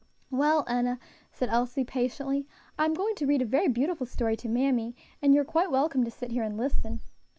[0.31, 0.97] "Well, Enna,"
[1.31, 5.35] said Elsie, patiently, "I am going to read a very beautiful story to mammy, and
[5.35, 7.01] you are quite welcome to sit here and listen."